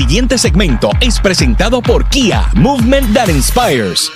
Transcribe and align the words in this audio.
Siguiente 0.00 0.38
segmento 0.38 0.88
es 1.02 1.20
presentado 1.20 1.82
por 1.82 2.08
Kia, 2.08 2.48
Movement 2.54 3.12
That 3.12 3.28
Inspires. 3.28 4.10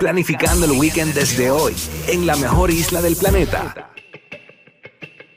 Planificando 0.00 0.64
el 0.64 0.72
weekend 0.72 1.12
desde 1.12 1.50
hoy, 1.50 1.74
en 2.08 2.24
la 2.24 2.36
mejor 2.36 2.70
isla 2.70 3.02
del 3.02 3.16
planeta. 3.16 3.90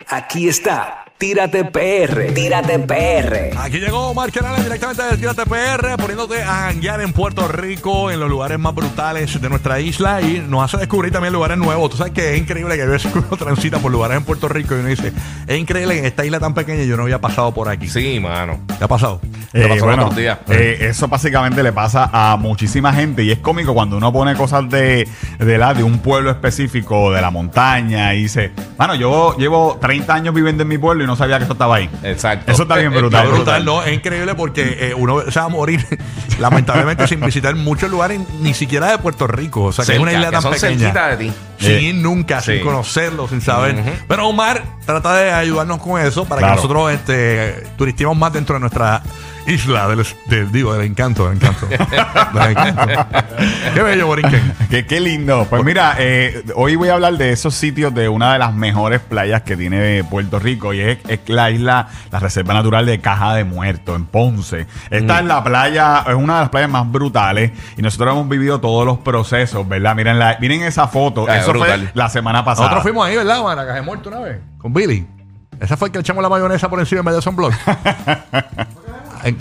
Aquí 0.08 0.48
está, 0.48 1.04
Tírate 1.20 1.66
PR, 1.66 2.34
Tírate 2.34 2.80
PR. 2.80 3.52
Aquí 3.58 3.80
llegó 3.80 4.08
Omar 4.08 4.32
Canales 4.32 4.64
directamente 4.64 5.04
de 5.04 5.18
Tírate 5.18 5.46
PR, 5.46 5.98
poniéndote 5.98 6.42
a 6.42 6.70
janguear 6.70 7.02
en 7.02 7.12
Puerto 7.12 7.46
Rico, 7.50 8.10
en 8.10 8.22
los 8.22 8.30
lugares 8.30 8.58
más 8.58 8.74
brutales 8.74 9.42
de 9.42 9.50
nuestra 9.50 9.82
isla 9.82 10.22
y 10.22 10.40
nos 10.40 10.64
hace 10.64 10.78
descubrir 10.78 11.12
también 11.12 11.34
lugares 11.34 11.58
nuevos. 11.58 11.90
Tú 11.90 11.98
sabes 11.98 12.14
que 12.14 12.36
es 12.36 12.40
increíble 12.40 12.78
que 12.78 12.84
a 12.84 12.86
veces 12.86 13.14
uno 13.14 13.28
transita 13.38 13.80
por 13.80 13.92
lugares 13.92 14.16
en 14.16 14.24
Puerto 14.24 14.48
Rico 14.48 14.78
y 14.78 14.80
uno 14.80 14.88
dice, 14.88 15.12
es 15.46 15.60
increíble 15.60 15.96
que 15.96 16.00
en 16.00 16.06
esta 16.06 16.24
isla 16.24 16.40
tan 16.40 16.54
pequeña 16.54 16.84
yo 16.84 16.96
no 16.96 17.04
había 17.04 17.20
pasado 17.20 17.54
por 17.54 17.68
aquí. 17.68 17.90
Sí, 17.90 18.18
mano. 18.22 18.58
¿Qué 18.78 18.86
ha 18.86 18.88
pasado? 18.88 19.20
¿Qué 19.52 19.66
Eh, 19.66 19.68
pasó 19.68 19.86
bueno, 19.86 20.02
el 20.04 20.08
otro 20.10 20.20
día? 20.20 20.40
eh, 20.50 20.78
eso 20.82 21.08
básicamente 21.08 21.64
le 21.64 21.72
pasa 21.74 22.10
a 22.14 22.38
muchísima 22.38 22.94
gente 22.94 23.24
y 23.24 23.32
es 23.32 23.40
cómico 23.40 23.74
cuando 23.74 23.98
uno 23.98 24.14
pone 24.14 24.36
cosas 24.36 24.70
de, 24.70 25.08
de, 25.40 25.58
la, 25.58 25.74
de 25.74 25.84
un 25.84 26.00
pueblo 26.00 26.30
específico, 26.30 27.12
de 27.12 27.22
la 27.22 27.32
montaña 27.32 28.14
y 28.14 28.24
dice, 28.24 28.52
bueno, 28.78 28.94
yo 28.96 29.36
llevo 29.38 29.78
30 29.82 30.14
años 30.14 30.34
viviendo 30.36 30.64
en 30.64 30.70
mi 30.70 30.78
pueblo 30.78 31.04
y 31.04 31.08
no 31.08 31.16
sabía 31.16 31.38
que 31.40 31.46
eso 31.46 31.54
estaba 31.54 31.78
ahí. 31.78 31.90
Exacto. 32.04 32.52
Eso 32.52 32.64
está 32.64 32.76
bien 32.76 32.94
Eh, 32.94 32.98
brutal. 32.98 33.24
Está 33.26 33.36
brutal, 33.36 33.66
¿no? 33.66 33.82
Es 33.84 33.94
increíble 33.94 34.36
porque 34.36 34.78
eh, 34.80 34.94
uno 34.96 35.22
se 35.32 35.40
va 35.40 35.46
a 35.48 35.50
morir, 35.50 35.84
lamentablemente, 36.40 37.08
sin 37.08 37.20
visitar 37.22 37.56
muchos 37.56 37.90
lugares, 37.90 38.20
ni 38.42 38.54
siquiera 38.54 38.92
de 38.92 38.98
Puerto 39.00 39.26
Rico. 39.28 39.64
O 39.66 39.72
sea, 39.72 39.86
que 39.86 39.94
es 39.94 40.00
una 40.00 40.14
isla 40.14 40.32
tan 40.32 40.42
son 40.42 40.54
pequeña. 40.54 40.94
de 41.10 41.18
ti. 41.18 41.34
Sin 41.60 41.72
Eh, 41.72 41.82
ir 41.82 41.96
nunca, 41.96 42.40
sin 42.42 42.62
conocerlo, 42.62 43.28
sin 43.28 43.42
saber. 43.42 43.76
Ujú. 43.76 43.90
Pero 44.08 44.28
Omar 44.28 44.64
trata 44.86 45.14
de 45.16 45.32
ayudarnos 45.32 45.80
con 45.82 46.00
eso 46.02 46.24
para 46.26 46.40
Claro. 46.40 46.54
que 46.56 46.56
nosotros 46.62 46.92
este, 46.94 47.64
turistemos 47.78 48.16
más 48.16 48.32
dentro 48.32 48.54
de 48.56 48.62
nuestra 48.62 49.02
isla 49.50 49.88
del, 49.88 50.06
del- 50.28 50.52
digo, 50.52 50.74
del 50.74 50.86
encanto, 50.86 51.26
del 51.28 51.36
encanto. 51.38 51.66
Del 51.68 52.52
encanto. 52.52 52.82
Qué 53.74 53.82
bello, 53.82 54.08
Borinquen. 54.08 54.54
Qué, 54.70 54.86
qué 54.86 55.00
lindo. 55.00 55.48
Pues 55.50 55.64
mira, 55.64 55.96
eh, 55.98 56.44
hoy 56.56 56.76
voy 56.76 56.90
a 56.90 56.94
hablar 56.94 57.14
de 57.18 57.32
esos 57.32 57.56
sitios 57.56 57.94
de 57.94 58.08
una 58.10 58.34
de 58.34 58.40
las 58.40 58.54
mejores 58.54 59.00
playas 59.02 59.42
que 59.42 59.58
tiene 59.58 60.04
Puerto 60.04 60.40
Rico 60.40 60.74
y 60.74 60.82
es, 60.82 61.00
es 61.08 61.20
la 61.28 61.50
isla, 61.52 61.88
la 62.12 62.20
Reserva 62.20 62.54
Natural 62.54 62.86
de 62.86 63.00
Caja 63.02 63.34
de 63.36 63.44
Muertos, 63.44 63.96
en 63.96 64.06
Ponce. 64.06 64.68
Esta 64.90 65.20
es 65.20 65.26
la 65.26 65.44
playa, 65.44 66.04
es 66.08 66.14
una 66.16 66.36
de 66.36 66.40
las 66.42 66.50
playas 66.50 66.70
más 66.70 66.90
brutales 66.92 67.52
y 67.78 67.82
nosotros 67.82 68.14
hemos 68.14 68.30
vivido 68.30 68.60
todos 68.60 68.86
los 68.86 69.00
procesos, 69.00 69.68
¿verdad? 69.68 69.96
Miren, 69.96 70.20
la, 70.20 70.38
miren 70.40 70.62
esa 70.64 70.88
foto. 70.88 71.26
Ah, 71.28 71.38
Eso 71.38 71.52
brutal. 71.52 71.80
fue 71.82 71.92
la 71.94 72.10
semana 72.10 72.44
pasada. 72.46 72.68
Nosotros 72.68 72.84
fuimos 72.84 73.08
ahí, 73.08 73.16
¿verdad, 73.16 73.44
man? 73.44 73.58
A 73.58 73.64
Caja 73.66 73.76
de 73.76 73.82
Muerto 73.82 74.10
una 74.10 74.20
vez. 74.20 74.40
Con 74.58 74.74
Billy. 74.74 75.06
Esa 75.60 75.76
fue 75.76 75.90
el 75.90 75.92
que 75.92 76.00
echamos 76.00 76.22
la 76.24 76.30
mayonesa 76.30 76.70
por 76.70 76.80
encima 76.80 77.00
en 77.00 77.06
vez 77.06 77.16
de 77.16 77.22
sunblock. 77.22 77.54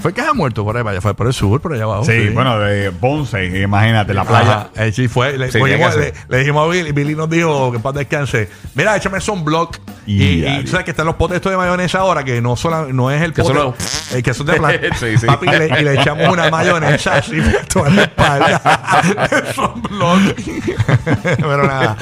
Fue 0.01 0.13
Caja 0.13 0.29
de 0.29 0.35
Muerto 0.35 0.65
por 0.65 0.77
ahí, 0.77 0.83
vaya. 0.83 1.01
Fue 1.01 1.15
por 1.15 1.27
el 1.27 1.33
sur, 1.33 1.61
por 1.61 1.73
allá 1.73 1.85
abajo. 1.85 2.05
Sí, 2.05 2.29
bueno, 2.31 2.59
de 2.59 2.91
Ponce, 2.93 3.45
imagínate, 3.61 4.13
la 4.15 4.25
playa. 4.25 4.51
Ajá, 4.53 4.71
eh, 4.85 4.93
sí, 4.93 5.09
fue. 5.09 5.37
Le, 5.39 5.51
Sí, 5.51 5.59
que 5.59 6.37
dijimos 6.39 6.65
a 6.67 6.71
Billy, 6.71 6.93
Billy 6.93 7.15
nos 7.15 7.29
dijo 7.31 7.73
que 7.73 7.79
paz 7.79 7.95
descanse. 7.95 8.49
Mira, 8.75 8.97
échame 8.97 9.21
sunblock. 9.21 9.77
Y, 10.07 10.45
Y 10.47 10.63
tú 10.65 10.69
sabes 10.69 10.85
que 10.85 10.91
están 10.93 11.05
los 11.07 11.17
potes 11.17 11.37
estos 11.37 11.53
de 11.53 11.59
mayonesa 11.59 11.99
ahora, 11.99 12.25
que 12.25 12.41
no, 12.41 12.57
sola- 12.57 12.87
no 12.91 13.11
es 13.11 13.21
el 13.23 13.33
Que 13.35 13.43
pote, 13.43 13.55
solo- 13.55 13.75
eh, 14.15 14.23
que 14.23 14.33
son 14.35 14.47
de 14.47 14.55
plástico. 14.55 14.95
Sí, 14.99 15.19
sí. 15.19 15.27
Papi, 15.27 15.47
y 15.49 15.51
le, 15.59 15.81
y 15.81 15.85
le 15.85 15.95
echamos 16.01 16.29
una 16.29 16.51
mayonesa 16.51 17.17
así 17.17 17.41
por 17.41 17.67
toda 17.67 17.91
la 17.91 18.03
espalda. 18.05 19.53
sunblock. 19.55 20.21
Pero 21.37 21.67
nada, 21.67 21.97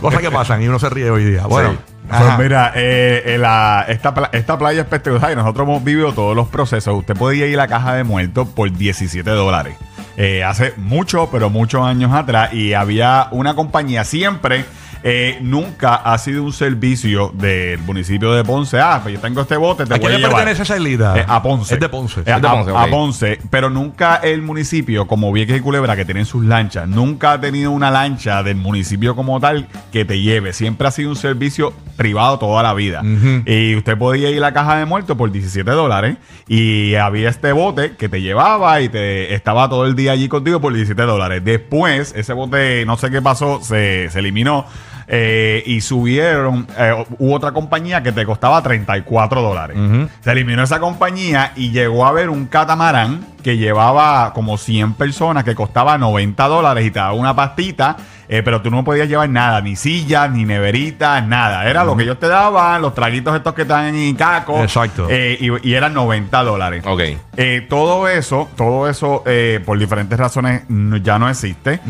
cosas 0.00 0.20
que 0.20 0.30
pasan 0.30 0.62
y 0.62 0.68
uno 0.68 0.78
se 0.78 0.88
ríe 0.88 1.10
hoy 1.10 1.24
día. 1.24 1.46
Bueno. 1.46 1.76
Pues 2.18 2.38
mira, 2.38 2.72
eh, 2.74 3.22
eh, 3.26 3.38
la- 3.38 3.84
esta, 3.88 4.12
esta 4.32 4.58
playa 4.58 4.82
espectacular 4.82 5.32
y 5.32 5.36
nosotros 5.36 5.66
hemos 5.68 5.84
vivido 5.84 6.12
todos 6.12 6.34
los 6.36 6.48
procesos. 6.48 6.94
Usted 6.98 7.14
podía 7.16 7.46
ir 7.46 7.54
a 7.54 7.62
la 7.62 7.68
caja 7.68 7.94
de 7.94 8.04
muertos 8.04 8.48
por 8.48 8.70
17 8.72 9.30
dólares. 9.30 9.76
Eh, 10.16 10.44
hace 10.44 10.74
mucho, 10.76 11.28
pero 11.32 11.48
muchos 11.50 11.84
años 11.86 12.12
atrás. 12.12 12.52
Y 12.52 12.74
había 12.74 13.28
una 13.30 13.54
compañía 13.54 14.04
siempre. 14.04 14.64
eh, 15.02 15.38
nunca 15.40 15.94
ha 15.94 16.18
sido 16.18 16.44
un 16.44 16.52
servicio 16.52 17.30
del 17.32 17.78
municipio 17.78 18.32
de 18.34 18.44
Ponce. 18.44 18.78
Ah, 18.80 19.00
pues 19.02 19.14
yo 19.14 19.20
tengo 19.22 19.40
este 19.40 19.56
bote, 19.56 19.86
te 19.86 19.94
¿A 19.94 19.96
voy 19.96 20.00
quién 20.00 20.12
a 20.12 20.16
le 20.18 20.18
llevar. 20.24 20.36
pertenece 20.36 20.62
esa 20.64 20.76
islita? 20.76 21.18
Eh, 21.18 21.24
a 21.26 21.42
Ponce. 21.42 21.72
Es 21.72 21.80
de 21.80 21.88
Ponce. 21.88 22.20
Eh, 22.20 22.24
Es 22.26 22.42
de 22.42 22.46
a- 22.46 22.50
Ponce, 22.52 22.70
a, 22.70 22.84
ok. 22.84 22.90
Ponce. 22.90 23.38
Pero 23.48 23.70
nunca 23.70 24.16
el 24.16 24.42
municipio, 24.42 25.06
como 25.06 25.32
Vieques 25.32 25.56
y 25.56 25.60
Culebra, 25.62 25.96
que 25.96 26.04
tienen 26.04 26.26
sus 26.26 26.44
lanchas, 26.44 26.86
nunca 26.86 27.32
ha 27.32 27.40
tenido 27.40 27.70
una 27.70 27.90
lancha 27.90 28.42
del 28.42 28.56
municipio 28.56 29.16
como 29.16 29.40
tal 29.40 29.68
que 29.90 30.04
te 30.04 30.20
lleve. 30.20 30.52
Siempre 30.52 30.86
ha 30.86 30.90
sido 30.90 31.08
un 31.08 31.16
servicio 31.16 31.72
privado 32.00 32.38
toda 32.38 32.62
la 32.62 32.72
vida. 32.72 33.02
Y 33.44 33.76
usted 33.76 33.98
podía 33.98 34.30
ir 34.30 34.38
a 34.38 34.40
la 34.40 34.52
caja 34.54 34.78
de 34.78 34.86
muertos 34.86 35.18
por 35.18 35.30
17 35.30 35.70
dólares 35.72 36.16
y 36.48 36.94
había 36.94 37.28
este 37.28 37.52
bote 37.52 37.92
que 37.98 38.08
te 38.08 38.22
llevaba 38.22 38.80
y 38.80 38.88
te 38.88 39.34
estaba 39.34 39.68
todo 39.68 39.84
el 39.84 39.94
día 39.94 40.12
allí 40.12 40.26
contigo 40.26 40.62
por 40.62 40.72
17 40.72 41.02
dólares. 41.02 41.44
Después, 41.44 42.14
ese 42.16 42.32
bote, 42.32 42.86
no 42.86 42.96
sé 42.96 43.10
qué 43.10 43.20
pasó, 43.20 43.60
se, 43.62 44.08
se 44.08 44.18
eliminó. 44.18 44.64
eh, 45.12 45.62
y 45.66 45.80
subieron, 45.82 46.68
eh, 46.78 47.04
hubo 47.18 47.34
otra 47.34 47.50
compañía 47.52 48.00
que 48.02 48.12
te 48.12 48.24
costaba 48.24 48.62
34 48.62 49.42
dólares. 49.42 49.76
Se 50.22 50.30
eliminó 50.32 50.62
esa 50.62 50.78
compañía 50.80 51.52
y 51.56 51.70
llegó 51.72 52.06
a 52.06 52.10
haber 52.10 52.30
un 52.30 52.46
catamarán 52.46 53.26
que 53.42 53.56
llevaba 53.58 54.32
como 54.32 54.56
100 54.56 54.94
personas 54.94 55.42
que 55.44 55.54
costaba 55.54 55.98
90 55.98 56.46
dólares 56.46 56.86
y 56.86 56.90
te 56.92 56.98
daba 57.00 57.12
una 57.14 57.34
pastita, 57.34 57.96
eh, 58.32 58.42
pero 58.44 58.62
tú 58.62 58.70
no 58.70 58.84
podías 58.84 59.08
llevar 59.08 59.28
nada, 59.28 59.60
ni 59.60 59.74
sillas, 59.76 60.30
ni 60.30 60.44
neveritas, 60.44 61.26
nada. 61.26 61.68
Era 61.68 61.84
lo 61.84 61.96
que 61.96 62.04
ellos 62.04 62.18
te 62.20 62.28
daban, 62.28 62.80
los 62.80 62.94
traguitos 62.94 63.34
estos 63.34 63.52
que 63.54 63.62
están 63.62 63.94
en 63.94 64.14
caco. 64.14 64.62
Exacto. 64.62 65.08
eh, 65.10 65.36
y, 65.40 65.68
y 65.68 65.74
eran 65.74 65.92
90 65.94 66.42
dólares. 66.44 66.84
Ok. 66.86 67.00
Eh, 67.36 67.66
todo 67.68 68.06
eso, 68.08 68.48
todo 68.56 68.88
eso, 68.88 69.24
por 69.66 69.78
diferentes 69.78 70.18
razones, 70.18 70.62
no- 70.68 70.96
ya 70.98 71.18
no 71.18 71.28
existe. 71.28 71.80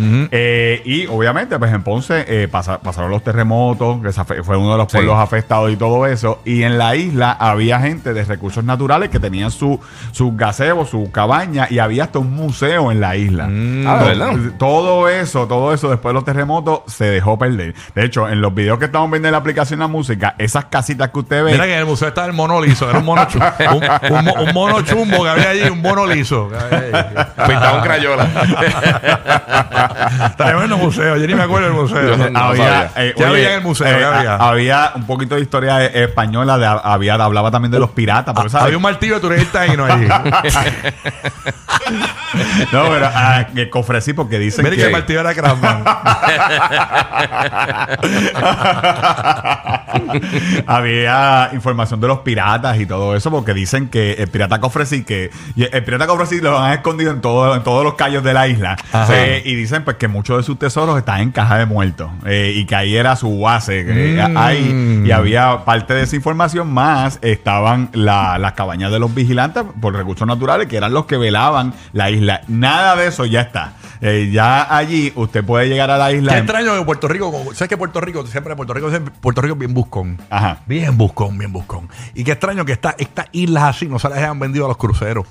Y 0.85 1.07
obviamente, 1.07 1.59
pues 1.59 1.73
en 1.73 1.83
Ponce 1.83 2.49
pasa- 2.49 2.81
pasaron 2.81 3.11
los 3.11 3.23
terremotos, 3.23 3.99
que 4.03 4.43
fue 4.43 4.57
uno 4.57 4.73
de 4.73 4.79
los 4.79 4.91
Sí. 4.91 4.97
pueblos 4.99 5.19
afectados 5.19 5.71
y 5.71 5.77
todo 5.77 6.07
eso. 6.07 6.41
Y 6.45 6.63
en 6.63 6.79
la 6.79 6.97
isla 6.97 7.33
había 7.33 7.81
gente 7.81 8.13
de 8.15 8.25
recursos 8.25 8.65
naturales 8.65 9.11
que 9.11 9.19
tenían 9.21 9.51
su, 9.51 9.79
sus 10.13 10.37
gazebos, 10.37 10.89
su 10.91 11.11
cabaña, 11.11 11.67
y 11.69 11.79
había 11.81 12.05
hasta 12.05 12.19
un 12.19 12.33
museo 12.35 12.91
en 12.93 13.01
la 13.01 13.17
isla. 13.17 13.45
Ah, 13.87 13.99
To- 13.99 14.07
¿verdad? 14.07 14.33
Todo 14.59 15.09
eso, 15.09 15.47
todo 15.47 15.73
eso 15.75 15.91
después 15.91 16.11
de 16.11 16.15
los 16.15 16.25
terremotos 16.35 16.81
se 16.87 17.05
dejó 17.07 17.37
perder. 17.39 17.75
De 17.95 18.05
hecho, 18.05 18.29
en 18.29 18.41
los 18.41 18.55
videos 18.55 18.79
que 18.79 18.85
estamos 18.87 19.11
viendo 19.11 19.29
en 19.29 19.33
la 19.33 19.39
aplicación 19.39 19.81
La 19.81 19.89
Música, 19.89 20.35
esas 20.39 20.67
casitas 20.67 21.11
que 21.11 21.19
usted 21.19 21.43
ve. 21.45 21.53
Mira 21.53 21.65
que 21.65 21.73
en 21.75 21.81
el 21.81 21.87
museo 21.87 22.09
está 22.09 22.25
el 22.25 22.33
mono 22.33 22.61
liso, 22.61 22.89
era 22.89 22.99
un 23.01 23.05
mono, 23.05 23.27
chu- 23.27 23.41
un, 23.73 24.17
un 24.17 24.25
mo- 24.25 24.35
un 24.35 24.53
mono 24.55 24.83
chumbo 24.83 25.25
que 25.25 25.29
había 25.31 25.51
allí, 25.51 25.63
un 25.69 25.83
mono 25.83 26.07
liso. 26.07 26.49
Pintado 27.47 27.77
en 27.79 27.83
crayola. 27.83 28.27
Tremendo 30.37 30.77
museo, 30.79 31.17
yo 31.17 31.27
ni 31.27 31.35
me 31.35 31.43
acuerdo 31.43 31.67
del 31.69 31.77
museo. 31.77 32.01
Yo 32.11 32.17
no- 32.17 32.31
no 32.31 32.39
había, 32.39 32.65
sabía. 32.65 32.93
eh, 32.97 33.15
¿Qué 33.17 33.25
había 33.25 33.49
en 33.49 33.55
el 33.59 33.63
museo? 33.63 33.87
¿Qué 33.99 34.05
a- 34.05 34.19
había? 34.19 34.35
había 34.37 34.93
un 34.95 35.07
poquito 35.07 35.35
de 35.35 35.41
historia 35.41 35.85
eh, 35.85 36.05
española, 36.05 36.59
de, 36.59 36.67
había, 36.67 37.15
hablaba 37.15 37.51
también 37.51 37.73
de 37.73 37.79
los 37.81 37.91
piratas. 37.91 38.35
Pero, 38.37 38.49
¿sabes? 38.49 38.65
Había 38.67 38.77
un 38.77 38.83
martillo 38.83 39.15
de 39.17 39.21
Tureil 39.21 39.47
Taino 39.49 39.85
ahí. 39.85 40.09
No, 42.73 42.89
pero 42.89 43.11
ah, 43.13 43.47
que 43.55 43.69
cofresí 43.71 44.13
porque 44.13 44.39
dicen 44.39 44.63
Mira 44.65 44.77
que... 44.77 44.83
que 44.83 44.87
el 44.87 44.93
partido 44.93 45.21
era 45.21 45.35
Craftman. 45.35 45.83
Había 50.67 51.51
información 51.53 52.01
de 52.01 52.09
los 52.09 52.21
piratas 52.21 52.79
y 52.79 52.87
todo 52.87 53.15
eso, 53.17 53.31
porque 53.31 53.55
dicen 53.55 53.89
que 53.89 54.13
el 54.15 54.29
pirata 54.29 54.61
Cofresí, 54.61 55.05
que 55.05 55.31
el 55.57 55.85
pirata 55.85 56.07
Cofresí 56.07 56.41
lo 56.41 56.59
han 56.59 56.73
escondido 56.75 57.11
en, 57.13 57.21
todo, 57.21 57.55
en 57.55 57.63
todos 57.63 57.85
los 57.85 57.95
callos 57.95 58.23
de 58.23 58.35
la 58.35 58.49
isla. 58.49 58.77
Eh, 59.17 59.43
y 59.45 59.55
dicen 59.55 59.85
pues 59.85 59.97
que 59.97 60.09
muchos 60.09 60.37
de 60.39 60.43
sus 60.43 60.59
tesoros 60.59 60.99
están 60.99 61.21
en 61.21 61.31
caja 61.33 61.59
de 61.59 61.67
muertos. 61.67 62.11
eh, 62.27 62.53
y 62.55 62.65
que 62.67 62.77
ahí 62.77 62.97
era 62.97 63.17
su 63.17 63.41
base. 63.41 63.85
que 63.85 64.01
Mm. 64.21 64.37
ahí, 64.37 65.03
y 65.07 65.11
había 65.13 65.65
parte 65.65 65.95
de 65.95 66.03
esa 66.03 66.17
información 66.17 66.73
más 66.73 67.19
estaban 67.23 67.89
la- 67.93 68.39
las 68.39 68.53
cabañas 68.53 68.91
de 68.93 68.99
los 68.99 69.15
vigilantes 69.15 69.65
por 69.81 69.95
recursos 69.95 70.27
naturales, 70.27 70.67
que 70.69 70.77
eran 70.77 70.93
los 70.93 71.07
que 71.07 71.17
velaban 71.17 71.73
la 71.93 72.11
isla. 72.11 72.43
Nada 72.49 72.97
de 72.97 73.07
eso 73.09 73.25
ya 73.25 73.41
está. 73.43 73.73
Eh, 74.03 74.31
ya 74.33 74.75
allí 74.75 75.13
usted 75.15 75.45
puede 75.45 75.69
llegar 75.69 75.91
a 75.91 75.99
la 75.99 76.11
isla. 76.13 76.33
Qué 76.33 76.39
en- 76.39 76.45
extraño 76.45 76.79
que 76.79 76.85
Puerto 76.85 77.07
Rico, 77.09 77.31
como- 77.31 77.53
¿sabes 77.55 77.69
que 77.69 77.77
Puerto 77.77 78.01
Rico, 78.01 78.27
siempre 78.27 78.57
Puerto 78.57 78.73
Rico, 78.73 78.89
siempre- 78.91 79.13
Puerto 79.21 79.41
Rico 79.43 79.53
es 79.55 79.59
bien 79.59 79.75
buscón. 79.75 80.19
Ajá. 80.31 80.61
Bien 80.67 80.97
buscón, 80.97 81.37
bien 81.37 81.53
buscón. 81.53 81.89
Y 82.15 82.25
qué 82.25 82.33
extraño 82.33 82.65
que 82.65 82.73
esta- 82.73 82.95
estas 82.99 83.27
islas 83.33 83.65
así 83.65 83.87
no 83.87 83.99
se 83.99 84.09
las 84.09 84.19
hayan 84.19 84.39
vendido 84.39 84.65
a 84.65 84.69
los 84.69 84.77
cruceros. 84.79 85.27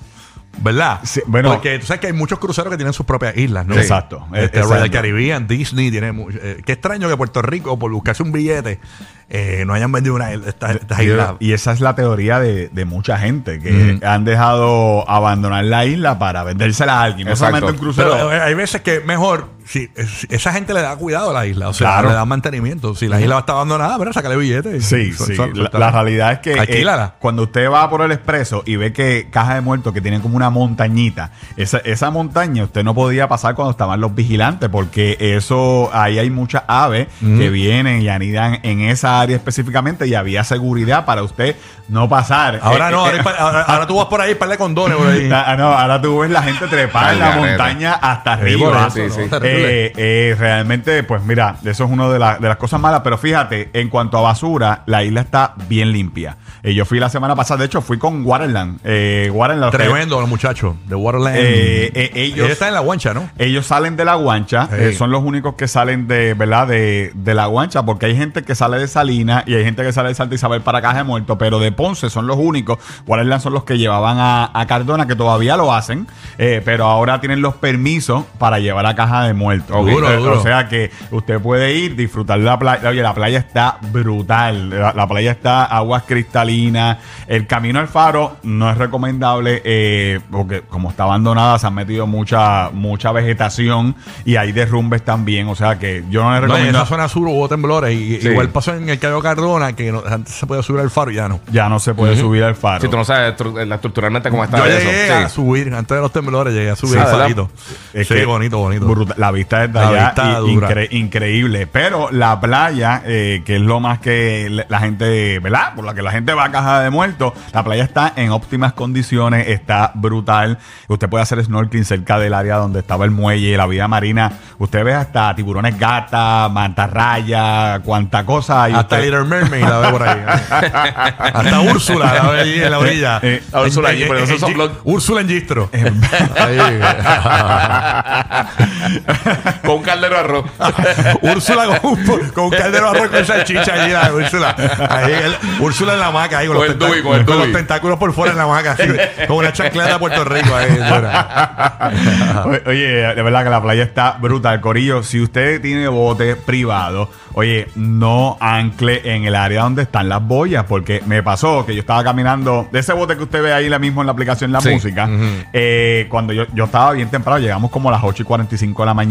¿Verdad? 0.58 1.00
Sí, 1.04 1.22
bueno. 1.26 1.50
Porque 1.50 1.78
tú 1.78 1.86
sabes 1.86 2.00
que 2.00 2.08
hay 2.08 2.12
muchos 2.12 2.38
cruceros 2.38 2.70
que 2.70 2.76
tienen 2.76 2.92
sus 2.92 3.06
propias 3.06 3.36
islas, 3.36 3.66
¿no? 3.66 3.74
Sí. 3.74 3.80
Exacto. 3.80 4.26
Este. 4.34 4.62
Royal 4.62 4.90
Caribbean, 4.90 5.46
Disney 5.46 5.90
tiene 5.90 6.12
eh, 6.42 6.60
Qué 6.64 6.72
extraño 6.72 7.08
que 7.08 7.16
Puerto 7.16 7.40
Rico, 7.40 7.78
por 7.78 7.90
buscarse 7.92 8.22
un 8.22 8.32
billete, 8.32 8.80
eh, 9.28 9.64
no 9.66 9.74
hayan 9.74 9.92
vendido 9.92 10.16
una 10.16 10.32
estas, 10.32 10.76
estas 10.76 11.00
islas. 11.00 11.34
Y 11.38 11.52
esa 11.52 11.72
es 11.72 11.80
la 11.80 11.94
teoría 11.94 12.40
de, 12.40 12.68
de 12.68 12.84
mucha 12.84 13.16
gente 13.16 13.60
que 13.60 14.00
han 14.04 14.24
dejado 14.24 15.08
abandonar 15.08 15.64
la 15.64 15.86
isla 15.86 16.18
para 16.18 16.42
vendérsela 16.42 17.00
a 17.00 17.04
alguien. 17.04 17.26
No 17.26 17.32
Exacto. 17.32 17.56
solamente 17.56 17.78
un 17.80 17.86
crucero. 17.86 18.10
Pero 18.12 18.32
eh, 18.32 18.40
hay 18.40 18.54
veces 18.54 18.80
que 18.82 19.00
mejor, 19.00 19.48
si, 19.70 19.88
si 20.06 20.26
esa 20.30 20.52
gente 20.52 20.74
le 20.74 20.82
da 20.82 20.96
cuidado 20.96 21.30
a 21.30 21.32
la 21.32 21.46
isla, 21.46 21.68
o 21.68 21.72
sea, 21.72 21.86
Claro. 21.92 22.08
le 22.08 22.14
da 22.14 22.24
mantenimiento. 22.24 22.94
Si 22.96 23.06
la 23.06 23.20
isla 23.20 23.38
está 23.38 23.52
abandonada, 23.52 23.96
pero 23.98 24.12
sácale 24.12 24.36
billetes. 24.36 24.84
Sí, 24.84 25.12
sí. 25.12 25.34
La, 25.72 25.90
realidad 25.92 26.32
es 26.32 26.38
que 26.40 26.52
eh, 26.54 26.84
cuando 27.20 27.44
usted 27.44 27.70
va 27.70 27.88
por 27.88 28.02
el 28.02 28.10
expreso 28.10 28.62
y 28.66 28.74
ve 28.76 28.92
que 28.92 29.28
caja 29.30 29.54
de 29.54 29.60
muertos 29.60 29.92
que 29.92 30.00
tienen 30.00 30.20
como 30.22 30.36
una 30.36 30.50
montañita, 30.50 31.30
esa, 31.56 31.78
esa 31.78 32.10
montaña 32.10 32.64
usted 32.64 32.82
no 32.82 32.94
podía 32.94 33.28
pasar 33.28 33.54
cuando 33.54 33.70
estaban 33.70 34.00
los 34.00 34.14
vigilantes, 34.14 34.68
porque 34.70 35.16
eso, 35.20 35.88
ahí 35.92 36.18
hay 36.18 36.30
muchas 36.30 36.64
aves 36.66 37.06
que 37.20 37.50
vienen 37.50 38.02
y 38.02 38.08
anidan 38.08 38.58
en 38.64 38.80
esa 38.80 39.20
área 39.20 39.36
específicamente 39.36 40.06
y 40.08 40.14
había 40.14 40.42
seguridad 40.42 41.04
para 41.04 41.22
usted 41.22 41.54
no 41.88 42.08
pasar. 42.08 42.58
Ahora 42.62 42.88
Eh, 42.88 42.92
no, 42.92 43.06
eh, 43.08 43.18
ahora, 43.18 43.38
ahora- 43.38 43.62
ahora 43.62 43.86
tú 43.86 43.96
vas 43.96 44.06
por 44.06 44.20
ahí, 44.20 44.34
par 44.34 44.48
de 44.48 44.56
condones 44.58 44.96
por 44.98 45.06
ahí. 45.06 45.28
Ah, 45.50 45.56
no, 45.56 45.68
ahora 45.72 46.00
tú 46.00 46.18
ves 46.20 46.30
la 46.30 46.42
gente 46.42 46.66
trepar 46.66 47.14
en 47.14 47.18
la 47.20 47.30
montaña 47.36 47.94
hasta 47.94 48.36
Sí, 48.36 48.40
arriba. 48.42 48.90
Sí, 48.90 49.00
¿no? 49.08 49.14
sí. 49.14 49.20
Eh, 49.64 49.92
eh, 49.96 50.36
realmente, 50.38 51.02
pues 51.02 51.22
mira, 51.22 51.56
eso 51.64 51.84
es 51.84 51.90
una 51.90 52.08
de, 52.08 52.18
la- 52.18 52.38
de 52.38 52.48
las 52.48 52.56
cosas 52.56 52.80
malas. 52.80 53.00
Pero 53.04 53.18
fíjate, 53.18 53.70
en 53.72 53.88
cuanto 53.88 54.18
a 54.18 54.20
basura, 54.22 54.82
la 54.86 55.02
isla 55.04 55.20
está 55.22 55.54
bien 55.68 55.92
limpia. 55.92 56.36
Eh, 56.62 56.74
yo 56.74 56.84
fui 56.84 56.98
la 56.98 57.08
semana 57.08 57.34
pasada, 57.36 57.58
de 57.60 57.66
hecho, 57.66 57.80
fui 57.80 57.98
con 57.98 58.24
Waterland. 58.24 58.80
Eh, 58.84 59.30
Waterland 59.32 59.72
Tremendo 59.72 60.20
los 60.20 60.28
muchachos 60.28 60.74
de 60.86 60.94
Waterland. 60.94 61.36
Ellos- 61.36 62.10
Ellos 62.14 62.50
están 62.50 62.68
en 62.68 62.74
la 62.74 62.80
guancha, 62.80 63.14
¿no? 63.14 63.28
Ellos 63.38 63.66
salen 63.66 63.96
de 63.96 64.04
la 64.04 64.14
guancha, 64.14 64.68
Sí. 64.70 64.94
son 64.94 65.10
los 65.10 65.22
únicos 65.22 65.54
que 65.54 65.68
salen 65.68 66.06
de, 66.06 66.34
¿verdad? 66.34 66.66
De, 66.66 67.12
de 67.14 67.34
la 67.34 67.46
guancha, 67.46 67.82
porque 67.84 68.06
hay 68.06 68.16
gente 68.16 68.42
que 68.42 68.54
sale 68.54 68.78
de 68.78 68.88
Salina 68.88 69.42
y 69.46 69.54
hay 69.54 69.64
gente 69.64 69.82
que 69.82 69.92
sale 69.92 70.08
de 70.10 70.14
Santa 70.14 70.34
Isabel 70.34 70.60
para 70.60 70.80
Caja 70.82 70.98
de 70.98 71.04
Muertos, 71.04 71.36
pero 71.38 71.58
de 71.58 71.72
Ponce 71.72 72.10
son 72.10 72.26
los 72.26 72.36
únicos. 72.36 72.78
Waterland 73.06 73.42
son 73.42 73.52
los 73.54 73.64
que 73.64 73.78
llevaban 73.78 74.18
a, 74.18 74.50
a 74.52 74.66
Cardona, 74.66 75.06
que 75.06 75.16
todavía 75.16 75.56
lo 75.56 75.72
hacen, 75.72 76.06
pero 76.36 76.86
ahora 76.86 77.20
tienen 77.20 77.40
los 77.42 77.54
permisos 77.54 78.24
para 78.38 78.58
llevar 78.58 78.86
a 78.86 78.94
Caja 78.94 79.24
de 79.24 79.34
Muertos. 79.50 79.76
Ok. 79.76 79.88
Duro, 79.90 80.10
Eh, 80.10 80.16
duro. 80.16 80.38
O 80.38 80.42
sea 80.42 80.68
que 80.68 80.90
usted 81.10 81.40
puede 81.40 81.74
ir, 81.74 81.96
disfrutar 81.96 82.38
de 82.38 82.44
la 82.44 82.58
playa. 82.58 82.88
Oye, 82.88 83.02
la 83.02 83.14
playa 83.14 83.38
está 83.38 83.78
brutal. 83.92 84.70
La, 84.70 84.92
la 84.92 85.06
playa 85.08 85.32
está 85.32 85.64
aguas 85.64 86.04
cristalinas. 86.06 86.98
El 87.26 87.46
camino 87.46 87.80
al 87.80 87.88
faro 87.88 88.36
no 88.42 88.70
es 88.70 88.78
recomendable 88.78 89.62
eh, 89.64 90.20
porque 90.30 90.62
como 90.62 90.90
está 90.90 91.04
abandonada 91.04 91.58
se 91.58 91.66
han 91.66 91.74
metido 91.74 92.06
mucha 92.06 92.70
mucha 92.72 93.12
vegetación 93.12 93.94
y 94.24 94.36
hay 94.36 94.52
derrumbes 94.52 95.02
también. 95.04 95.48
O 95.48 95.54
sea 95.54 95.78
que 95.78 96.04
yo 96.10 96.22
no 96.22 96.30
le 96.30 96.40
No, 96.40 96.44
en 96.44 96.50
recomiendo. 96.50 96.78
esa 96.78 96.86
zona 96.86 97.08
sur 97.08 97.26
hubo 97.28 97.48
temblores. 97.48 97.94
Y, 97.98 98.20
Sí. 98.20 98.28
Igual 98.28 98.50
pasó 98.50 98.74
en 98.74 98.88
el 98.88 98.98
Cayo 98.98 99.20
Cardona, 99.20 99.74
que 99.74 99.90
no- 99.92 100.02
antes 100.08 100.34
se 100.34 100.46
podía 100.46 100.62
subir 100.62 100.80
al 100.80 100.90
faro 100.90 101.10
y 101.10 101.14
ya 101.14 101.28
no. 101.28 101.40
ya 101.50 101.68
no 101.68 101.78
se 101.80 101.94
puede 101.94 102.16
subir 102.16 102.42
al 102.44 102.54
faro. 102.54 102.80
Si 102.80 102.88
tú 102.88 102.96
no 102.96 103.04
sabes 103.04 103.34
estru- 103.36 103.64
la- 103.64 103.74
estructuralmente 103.76 104.30
cómo 104.30 104.44
está 104.44 104.58
Yo 104.58 104.64
eso. 104.66 104.78
llegué 104.90 105.06
Sí. 105.06 105.12
a 105.12 105.28
subir, 105.28 105.74
antes 105.74 105.96
de 105.96 106.00
los 106.00 106.12
temblores, 106.12 106.52
llegué 106.54 106.70
a 106.70 106.76
subir 106.76 106.94
Sí, 106.94 106.98
al 107.00 107.06
farito. 107.06 107.50
Es 107.94 108.08
sí, 108.08 108.14
que 108.14 108.24
bonito, 108.26 108.58
bonito. 108.58 108.86
brutal. 108.86 109.16
La 109.18 109.29
vista 109.30 109.64
es 109.64 109.72
de 109.72 109.80
La 109.80 109.88
allá 109.88 110.04
vista 110.06 110.30
y- 110.30 110.34
dura. 110.54 110.68
incre- 110.68 110.88
increíble. 110.92 111.66
Pero 111.66 112.10
la 112.10 112.40
playa, 112.40 113.02
eh, 113.04 113.42
que 113.44 113.56
es 113.56 113.62
lo 113.62 113.80
más 113.80 113.98
que 114.00 114.64
la 114.68 114.78
gente, 114.80 115.38
¿verdad? 115.40 115.74
Por 115.74 115.84
la 115.84 115.94
que 115.94 116.02
la 116.02 116.10
gente 116.12 116.32
va 116.34 116.44
a 116.44 116.50
Caja 116.50 116.80
de 116.80 116.90
Muertos, 116.90 117.32
la 117.52 117.62
playa 117.64 117.84
está 117.84 118.12
en 118.16 118.30
óptimas 118.30 118.72
condiciones, 118.72 119.48
está 119.48 119.92
brutal. 119.94 120.58
Usted 120.88 121.08
puede 121.08 121.22
hacer 121.22 121.42
snorkeling 121.44 121.84
cerca 121.84 122.18
del 122.18 122.34
área 122.34 122.56
donde 122.56 122.80
estaba 122.80 123.04
el 123.04 123.10
muelle, 123.10 123.56
la 123.56 123.66
vida 123.66 123.88
marina. 123.88 124.32
Usted 124.58 124.84
ve 124.84 124.94
hasta 124.94 125.34
tiburones 125.34 125.78
gata, 125.78 126.48
mantarraya, 126.50 127.80
cuánta 127.84 128.24
cosa 128.24 128.64
hay. 128.64 128.72
Hasta 128.72 128.96
Usted- 128.96 129.04
Little 129.10 129.24
Mermaid 129.24 129.62
la 129.64 129.78
ve 129.78 129.88
por 129.90 130.02
ahí. 130.02 130.20
Hasta 131.32 131.60
Úrsula 131.60 132.14
la 132.14 132.30
ve 132.30 132.40
allí 132.40 132.62
en 132.62 132.70
la 132.70 132.78
orilla. 132.78 133.18
Eh, 133.22 133.42
Úrsula 133.52 133.88
allí, 133.90 134.04
pero 134.06 134.18
esos 134.20 134.40
son 134.40 134.52
Úrsula 134.84 135.20
en 135.22 135.28
Gistro. 135.28 135.70
Con 139.64 139.76
un 139.76 139.82
caldero 139.82 140.14
de 140.14 140.20
arroz. 140.20 140.44
Úrsula 141.22 141.78
con 141.80 141.92
un, 141.92 142.04
con 142.30 142.44
un 142.44 142.50
caldero 142.50 142.90
de 142.92 142.98
arroz 142.98 143.08
con 143.10 143.24
salchicha 143.26 143.74
allí, 143.74 143.92
la 143.92 144.12
Úrsula. 144.12 144.54
Ahí, 144.90 145.12
el- 145.12 145.36
Úrsula 145.60 145.94
en 145.94 146.00
la 146.00 146.06
hamaca, 146.06 146.38
ahí 146.38 146.46
con, 146.46 146.56
Con 146.56 146.66
los, 146.66 146.76
tenta- 146.78 147.02
con 147.02 147.14
el 147.18 147.24
con 147.24 147.38
los 147.38 147.52
tentáculos 147.52 147.98
por 147.98 148.12
fuera 148.12 148.32
en 148.32 148.38
la 148.38 148.44
hamaca, 148.44 148.72
así, 148.72 148.84
con 149.26 149.36
una 149.38 149.52
chancleta 149.52 149.92
de 149.94 149.98
Puerto 149.98 150.24
Rico 150.24 150.54
ahí. 150.54 150.68
Oye, 152.66 152.88
de 153.14 153.22
verdad 153.22 153.44
que 153.44 153.50
la 153.50 153.62
playa 153.62 153.82
está 153.82 154.12
brutal. 154.20 154.60
Corillo, 154.60 155.02
si 155.02 155.20
usted 155.20 155.60
tiene 155.60 155.88
bote 155.88 156.36
privado, 156.36 157.10
oye, 157.34 157.68
no 157.74 158.36
ancle 158.40 159.00
en 159.14 159.24
el 159.24 159.34
área 159.34 159.62
donde 159.62 159.82
están 159.82 160.08
las 160.08 160.22
boyas, 160.22 160.64
porque 160.64 161.02
me 161.06 161.22
pasó 161.22 161.64
que 161.66 161.74
yo 161.74 161.80
estaba 161.80 162.02
caminando 162.04 162.68
de 162.72 162.80
ese 162.80 162.92
bote 162.92 163.16
que 163.16 163.22
usted 163.22 163.42
ve 163.42 163.52
ahí 163.52 163.68
la 163.68 163.78
mismo 163.78 164.00
en 164.02 164.06
la 164.06 164.12
aplicación 164.12 164.52
La 164.52 164.60
Sí. 164.60 164.70
Música. 164.70 165.08
eh, 165.52 166.06
cuando 166.10 166.32
yo, 166.32 166.44
yo 166.54 166.64
estaba 166.64 166.92
bien 166.92 167.08
temprano, 167.10 167.38
llegamos 167.38 167.70
como 167.70 167.88
a 167.88 167.92
las 167.92 168.02
8 168.04 168.22
y 168.22 168.26
45 168.26 168.82
de 168.82 168.86
la 168.86 168.94
mañana. 168.94 169.09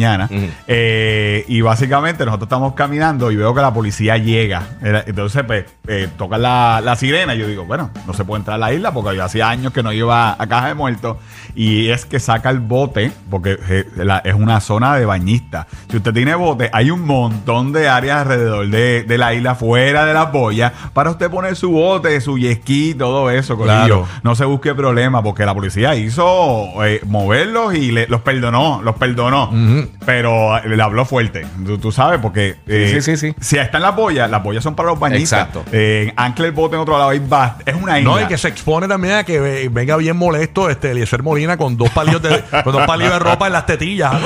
Eh, 0.68 1.46
y 1.48 1.62
básicamente 1.62 2.26
nosotros 2.26 2.48
estamos 2.48 2.74
caminando 2.74 3.32
y 3.32 3.36
veo 3.36 3.54
que 3.54 3.62
la 3.62 3.74
policía 3.74 4.18
llega. 4.18 4.64
Entonces, 5.06 5.44
pues, 5.44 5.66
eh, 5.88 6.08
toca 6.18 6.38
la, 6.38 6.82
la 6.84 6.96
sirena. 6.96 7.36
Y 7.36 7.40
yo 7.40 7.48
digo, 7.48 7.66
bueno, 7.66 7.90
no 8.08 8.14
se 8.14 8.24
puede 8.26 8.40
entrar 8.42 8.56
a 8.56 8.58
la 8.60 8.74
isla 8.74 8.92
porque 8.94 9.16
yo 9.16 9.24
hacía 9.24 9.50
años 9.50 9.74
que 9.74 9.84
no 9.84 9.92
iba 9.92 10.36
a 10.42 10.48
Caja 10.48 10.68
de 10.68 10.74
Muertos. 10.76 11.18
Y 11.56 11.90
es 11.90 12.06
que 12.06 12.20
saca 12.20 12.50
el 12.52 12.60
bote, 12.60 13.12
porque 13.30 13.58
eh, 13.70 13.86
es 14.24 14.34
una 14.34 14.62
zona 14.62 14.96
de 14.96 15.06
bañistas. 15.06 15.66
Si 15.90 15.98
usted 15.98 16.14
tiene 16.14 16.36
bote, 16.36 16.70
hay 16.72 16.92
un 16.92 17.02
montón 17.06 17.74
de 17.74 17.90
áreas 17.90 18.22
alrededor 18.22 18.68
de, 18.70 19.04
de 19.04 19.18
la 19.18 19.34
isla, 19.34 19.56
fuera 19.56 20.06
de 20.06 20.14
las 20.14 20.32
boyas, 20.32 20.72
para 20.94 21.10
usted 21.10 21.30
poner 21.30 21.56
su 21.56 21.72
bote, 21.72 22.22
su 22.22 22.38
ski, 22.38 22.94
todo 22.94 23.30
eso. 23.30 23.58
Claro. 23.58 24.08
No 24.24 24.36
se 24.36 24.46
busque 24.46 24.74
problema, 24.76 25.22
porque 25.24 25.46
la 25.46 25.54
policía 25.54 25.96
hizo 25.96 26.84
eh, 26.86 27.02
moverlos 27.06 27.74
y 27.76 27.92
le- 27.92 28.08
los 28.08 28.22
perdonó, 28.22 28.82
los 28.84 28.96
perdonó. 28.96 29.50
Pero 30.06 30.58
eh, 30.58 30.68
le 30.76 30.82
habló 30.82 31.06
fuerte. 31.06 31.46
Tú, 31.66 31.78
tú 31.78 31.92
sabes, 31.92 32.20
porque 32.22 32.58
eh, 32.68 32.92
Sí, 32.94 33.02
sí, 33.02 33.18
sí, 33.18 33.32
sí. 33.32 33.36
si 33.40 33.58
están 33.58 33.82
las 33.82 33.96
boyas, 33.96 34.30
las 34.30 34.42
boyas 34.44 34.64
son 34.64 34.76
para 34.76 34.90
los 34.90 35.00
bañistas. 35.00 35.48
Exacto. 35.48 35.64
Eh, 35.72 36.14
ancla 36.16 36.46
el 36.46 36.52
bote 36.52 36.76
en 36.76 36.82
otro 36.82 36.98
lado 36.98 37.14
y 37.14 37.20
va. 37.20 37.58
Es 37.66 37.76
una 37.76 38.00
isla. 38.00 38.12
No, 38.12 38.22
y 38.22 38.26
que 38.28 38.38
se 38.38 38.48
expone 38.48 38.88
también 38.88 39.16
a 39.16 39.24
que 39.24 39.40
ve- 39.40 39.70
venga 39.72 39.96
bien 39.98 40.18
molesto 40.18 40.70
este 40.70 40.92
Eliezer 40.92 41.24
Molina 41.24 41.58
con 41.58 41.78
dos 41.78 41.90
palillos 41.90 42.22
de, 42.22 42.42
con 42.64 42.74
dos 42.74 42.86
palillos 42.86 43.14
de 43.14 43.20
ropa 43.20 43.48
en 43.48 43.54
las 43.54 43.66
tetillas. 43.66 44.14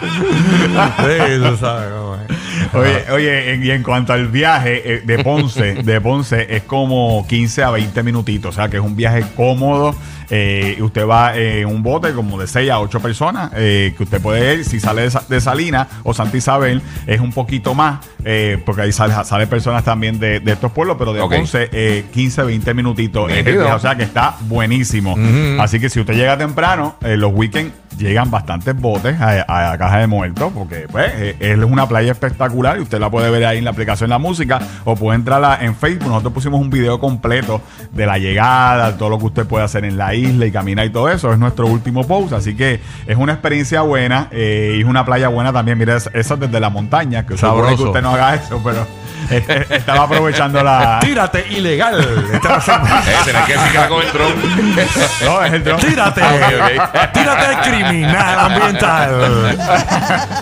sí, 0.00 1.42
tú 1.42 1.56
sabes 1.56 1.92
cómo 1.92 2.16
es. 2.16 2.38
Oye, 2.74 3.10
oye, 3.12 3.52
en- 3.54 3.64
y 3.64 3.70
en 3.70 3.82
cuanto 3.82 4.12
al 4.12 4.28
viaje 4.28 4.82
eh, 4.94 5.02
de 5.04 5.22
Ponce, 5.24 5.74
de 5.82 6.00
Ponce 6.00 6.46
es 6.56 6.62
como 6.64 7.26
15 7.28 7.62
a 7.64 7.70
20 7.70 8.02
minutitos, 8.02 8.54
o 8.54 8.56
sea 8.56 8.68
que 8.68 8.76
es 8.78 8.82
un 8.82 8.96
viaje 8.96 9.22
cómodo. 9.36 9.94
eh, 10.30 10.76
usted 10.82 11.06
va 11.06 11.34
en 11.38 11.64
un 11.66 11.82
bote 11.82 12.12
como 12.12 12.38
de 12.38 12.46
6 12.46 12.70
a 12.70 12.80
8 12.80 13.00
personas, 13.00 13.50
eh, 13.56 13.94
que 13.96 14.02
usted 14.02 14.20
puede 14.20 14.56
ir, 14.56 14.64
si 14.66 14.78
sale 14.78 15.00
de, 15.02 15.10
Sa- 15.10 15.24
de 15.26 15.40
Salina 15.40 15.88
o 16.02 16.12
Santa 16.12 16.36
Isabel, 16.36 16.82
es 17.06 17.18
un 17.20 17.32
poquito 17.32 17.74
más, 17.74 18.00
eh, 18.26 18.58
porque 18.66 18.82
ahí 18.82 18.92
sale, 18.92 19.14
sale 19.24 19.46
personas 19.46 19.84
también 19.84 20.18
de, 20.18 20.40
de 20.40 20.52
estos 20.52 20.70
pueblos, 20.72 20.96
pero 20.98 21.14
de 21.14 21.22
Ok. 21.22 21.34
Ponce 21.34 21.70
eh, 21.72 22.04
15 22.12 22.42
a 22.42 22.44
20 22.44 22.74
minutitos. 22.74 23.30
o 23.72 23.78
sea 23.78 23.96
que 23.96 24.02
está 24.02 24.36
buenísimo. 24.42 25.16
Así 25.60 25.80
que 25.80 25.88
si 25.88 25.98
usted 26.00 26.12
llega 26.14 26.36
temprano, 26.36 26.96
eh, 27.02 27.16
los 27.16 27.32
weekends 27.32 27.72
llegan 27.98 28.30
bastantes 28.30 28.74
botes 28.80 29.20
a, 29.20 29.42
a 29.42 29.70
la 29.70 29.78
Caja 29.78 29.98
de 29.98 30.06
Muertos, 30.06 30.52
porque 30.54 30.86
pues 30.90 31.12
eh, 31.16 31.36
es 31.40 31.58
una 31.58 31.86
playa 31.88 32.12
espectacular 32.12 32.78
y 32.78 32.82
usted 32.82 32.98
la 32.98 33.10
puede 33.10 33.30
ver 33.30 33.44
ahí 33.44 33.58
en 33.58 33.64
la 33.64 33.70
aplicación 33.70 34.08
La 34.10 34.18
Música 34.18 34.60
o 34.84 34.96
puede 34.96 35.16
entrarla 35.16 35.58
en 35.60 35.74
Facebook. 35.74 36.08
Nosotros 36.08 36.32
pusimos 36.32 36.60
un 36.60 36.70
video 36.70 36.98
completo 37.00 37.60
de 37.92 38.06
la 38.06 38.18
llegada, 38.18 38.96
todo 38.96 39.10
lo 39.10 39.18
que 39.18 39.26
usted 39.26 39.46
puede 39.46 39.64
hacer 39.64 39.84
en 39.84 39.96
la 39.98 40.14
isla 40.14 40.46
y 40.46 40.50
caminar 40.52 40.86
y 40.86 40.90
todo 40.90 41.08
eso. 41.08 41.32
Es 41.32 41.38
nuestro 41.38 41.66
último 41.66 42.06
post, 42.06 42.32
así 42.32 42.54
que 42.54 42.80
es 43.06 43.16
una 43.16 43.32
experiencia 43.32 43.82
buena 43.82 44.28
eh, 44.30 44.74
y 44.76 44.80
es 44.80 44.86
una 44.86 45.04
playa 45.04 45.28
buena 45.28 45.52
también. 45.52 45.78
Mira, 45.78 45.96
eso 45.96 46.10
es 46.14 46.40
desde 46.40 46.60
la 46.60 46.70
montaña, 46.70 47.26
que 47.26 47.36
seguro 47.36 47.64
que 47.64 47.70
Sabroso. 47.72 47.88
usted 47.88 48.02
no 48.02 48.10
haga 48.10 48.34
eso, 48.34 48.60
pero 48.64 48.86
estaba 49.70 50.04
aprovechando 50.04 50.62
la... 50.62 50.98
Tírate 51.00 51.46
ilegal. 51.50 51.98
Eh, 53.08 53.16
tenés 53.24 53.42
que 53.46 53.52
decir 53.52 53.70
que 53.70 53.78
era 53.78 53.88
con 53.88 54.02
el 54.02 54.12
dron. 54.12 54.34
No, 55.24 55.42
es 55.44 55.52
el 55.52 55.64
dron. 55.64 55.80
Tírate. 55.80 56.20
Ok, 56.28 57.12
Tírate 57.12 57.70
criminal 57.70 58.38
ambiental. 58.38 59.58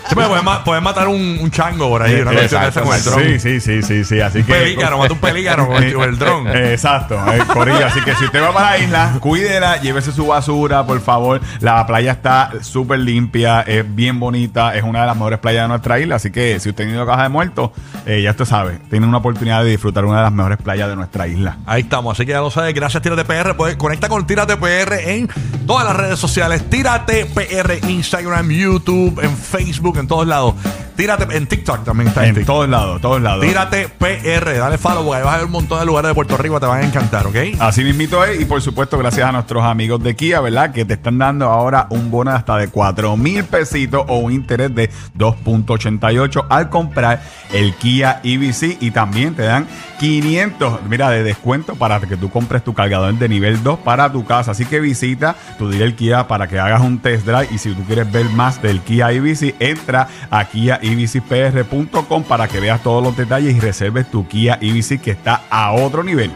Sí, 0.08 0.14
pues, 0.14 0.26
puedes, 0.28 0.44
ma- 0.44 0.62
puedes 0.64 0.82
matar 0.82 1.08
un, 1.08 1.38
un 1.40 1.50
chango 1.50 1.88
por 1.88 2.02
ahí. 2.02 2.20
Una 2.20 2.32
cuestión 2.32 2.62
de 2.62 2.68
esa 2.68 2.82
con 2.82 2.94
el 2.94 3.02
dron. 3.04 3.22
Sí, 3.22 3.40
sí, 3.40 3.60
sí, 3.60 3.82
sí, 3.82 4.04
sí. 4.04 4.20
Así 4.20 4.38
Un 4.38 4.44
que. 4.44 4.52
pelícano, 4.52 4.98
mata 4.98 5.12
un 5.14 5.18
pelícano 5.20 5.66
con 5.66 5.82
el, 5.82 5.94
con 5.94 6.04
el 6.08 6.18
dron. 6.18 6.46
Eh, 6.48 6.72
exacto, 6.72 7.14
eh, 7.32 7.42
Corillo. 7.52 7.86
Así 7.86 8.00
que 8.02 8.14
si 8.14 8.25
usted 8.25 8.42
va 8.42 8.52
para 8.52 8.70
la 8.70 8.78
isla, 8.78 9.12
cuídela, 9.20 9.76
llévese 9.80 10.12
su 10.12 10.26
basura, 10.26 10.86
por 10.86 11.00
favor. 11.00 11.40
La 11.60 11.84
playa 11.86 12.12
está 12.12 12.50
súper 12.62 13.00
limpia, 13.00 13.62
es 13.62 13.84
bien 13.94 14.20
bonita, 14.20 14.75
es 14.75 14.82
una 14.82 15.00
de 15.00 15.06
las 15.06 15.16
mejores 15.16 15.38
playas 15.40 15.64
de 15.64 15.68
nuestra 15.68 15.98
isla. 15.98 16.16
Así 16.16 16.30
que 16.30 16.60
si 16.60 16.68
usted 16.70 16.84
ha 16.84 16.86
tenido 16.86 17.06
caja 17.06 17.25
de 17.25 17.28
muertos, 17.28 17.70
eh, 18.06 18.22
ya 18.22 18.30
usted 18.30 18.44
sabe, 18.44 18.78
tiene 18.90 19.06
una 19.06 19.18
oportunidad 19.18 19.64
de 19.64 19.70
disfrutar 19.70 20.04
una 20.04 20.18
de 20.18 20.22
las 20.22 20.32
mejores 20.32 20.58
playas 20.58 20.88
de 20.88 20.96
nuestra 20.96 21.26
isla. 21.26 21.56
Ahí 21.66 21.82
estamos, 21.82 22.16
así 22.16 22.25
que 22.25 22.32
ya 22.32 22.40
lo 22.40 22.50
sabes. 22.50 22.75
Gracias, 22.75 23.02
Tírate 23.02 23.25
PR. 23.25 23.54
Puedes 23.56 23.76
conecta 23.76 24.08
con 24.08 24.26
Tírate 24.26 24.56
PR 24.56 24.94
en 25.10 25.28
todas 25.66 25.84
las 25.84 25.96
redes 25.96 26.18
sociales. 26.18 26.68
Tírate 26.70 27.26
PR, 27.26 27.78
Instagram, 27.88 28.48
YouTube, 28.50 29.18
en 29.22 29.36
Facebook, 29.36 29.95
en 30.00 30.06
todos 30.06 30.26
lados. 30.26 30.54
Tírate 30.96 31.36
en 31.36 31.46
TikTok 31.46 31.84
también 31.84 32.08
está 32.08 32.22
en, 32.22 32.30
En 32.30 32.34
TikTok. 32.36 32.54
todos 32.54 32.68
lados, 32.68 33.00
todos 33.00 33.20
lados. 33.20 33.44
Tírate 33.44 33.88
PR, 33.88 34.58
dale 34.58 34.78
follow 34.78 35.04
porque 35.04 35.18
ahí 35.18 35.24
vas 35.24 35.34
a 35.34 35.36
ver 35.38 35.46
un 35.46 35.52
montón 35.52 35.78
de 35.80 35.86
lugares 35.86 36.08
de 36.08 36.14
Puerto 36.14 36.36
Rico, 36.36 36.58
te 36.58 36.66
van 36.66 36.82
a 36.82 36.86
encantar, 36.86 37.26
¿ok? 37.26 37.36
Así 37.60 37.84
mismito 37.84 38.24
es, 38.24 38.40
y 38.40 38.44
por 38.44 38.62
supuesto, 38.62 38.96
gracias 38.98 39.28
a 39.28 39.32
nuestros 39.32 39.62
amigos 39.64 40.02
de 40.02 40.16
Kia, 40.16 40.40
¿verdad? 40.40 40.72
Que 40.72 40.84
te 40.84 40.94
están 40.94 41.18
dando 41.18 41.46
ahora 41.46 41.86
un 41.90 42.10
bono 42.10 42.30
de 42.30 42.36
hasta 42.36 42.56
de 42.56 42.68
4 42.68 43.16
mil 43.16 43.44
pesitos 43.44 44.04
o 44.08 44.18
un 44.18 44.32
interés 44.32 44.74
de 44.74 44.90
2.88 45.18 46.46
al 46.48 46.70
comprar 46.70 47.22
el 47.52 47.74
Kia 47.74 48.20
EV 48.22 48.46
y 48.80 48.90
también 48.90 49.34
te 49.34 49.42
dan 49.42 49.66
500, 49.98 50.80
mira, 50.88 51.10
de 51.10 51.22
descuento 51.22 51.74
para 51.74 52.00
que 52.00 52.16
tú 52.16 52.30
compres 52.30 52.62
tu 52.62 52.74
cargador 52.74 53.14
de 53.14 53.28
nivel 53.28 53.62
2 53.62 53.80
para 53.80 54.12
tu 54.12 54.24
casa. 54.24 54.52
Así 54.52 54.64
que 54.64 54.80
visita 54.80 55.36
tu 55.58 55.68
dealer 55.68 55.94
Kia 55.94 56.28
para 56.28 56.48
que 56.48 56.58
hagas 56.58 56.80
un 56.80 56.98
test 56.98 57.26
drive 57.26 57.48
y 57.50 57.58
si 57.58 57.72
tú 57.74 57.82
quieres 57.84 58.10
ver 58.10 58.26
más 58.26 58.62
del 58.62 58.80
Kia 58.80 59.10
EV, 59.12 59.54
entra 59.58 60.08
a 60.30 60.44
kiaevcpr.com 60.87 62.23
para 62.25 62.49
que 62.49 62.61
veas 62.61 62.83
todos 62.83 63.02
los 63.02 63.16
detalles 63.16 63.57
y 63.57 63.61
reserves 63.61 64.11
tu 64.11 64.26
Kia 64.26 64.59
EV 64.61 65.00
que 65.00 65.11
está 65.11 65.43
a 65.50 65.73
otro 65.73 66.02
nivel. 66.02 66.31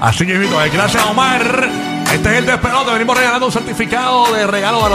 Así 0.00 0.26
que, 0.26 0.38
gracias, 0.72 1.04
Omar. 1.06 1.68
Este 2.12 2.30
es 2.30 2.38
el 2.38 2.46
despelote. 2.46 2.92
Venimos 2.92 3.16
regalando 3.16 3.46
un 3.46 3.52
certificado 3.52 4.32
de 4.32 4.46
regalo 4.46 4.80
valor 4.80 4.94